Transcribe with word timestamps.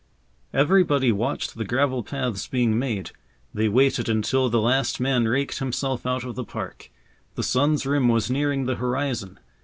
Everybody 0.51 1.11
watched 1.11 1.53
the 1.55 1.63
gravel 1.63 2.01
paths 2.01 2.47
being 2.47 2.79
made. 2.79 3.11
They 3.53 3.69
waited 3.69 4.09
until 4.09 4.49
the 4.49 4.59
last 4.59 4.99
man 4.99 5.27
raked 5.27 5.59
himself 5.59 6.07
out 6.07 6.23
of 6.23 6.33
the 6.33 6.43
park. 6.43 6.89
The 7.35 7.43
sun's 7.43 7.85
rim 7.85 8.07
was 8.07 8.27
nearing 8.31 8.65
the 8.65 8.77
horizon. 8.77 9.37